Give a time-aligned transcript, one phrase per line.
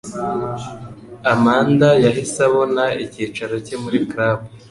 [1.33, 4.39] Amanda yahise abona icyicaro cye muri club